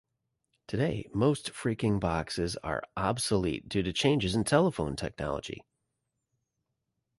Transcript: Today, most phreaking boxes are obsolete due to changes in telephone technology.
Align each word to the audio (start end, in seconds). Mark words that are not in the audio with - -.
Today, 0.65 1.07
most 1.13 1.51
phreaking 1.53 1.99
boxes 1.99 2.55
are 2.63 2.81
obsolete 2.97 3.69
due 3.69 3.83
to 3.83 3.93
changes 3.93 4.33
in 4.33 4.43
telephone 4.43 4.95
technology. 4.95 5.63